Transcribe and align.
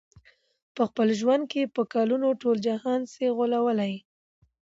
په 0.75 0.81
خپل 0.89 1.07
ژوند 1.19 1.43
کي 1.51 1.61
په 1.75 1.81
کلونو، 1.93 2.27
ټول 2.41 2.57
جهان 2.67 3.01
سې 3.13 3.25
غولولای 3.37 3.93